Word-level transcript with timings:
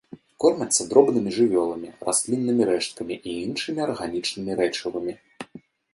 Кормяцца 0.43 0.85
дробнымі 0.93 1.33
жывёламі, 1.35 1.89
расліннымі 2.09 2.63
рэшткамі 2.71 3.15
і 3.19 3.31
іншымі 3.45 3.79
арганічнымі 3.89 4.51
рэчывамі. 4.63 5.13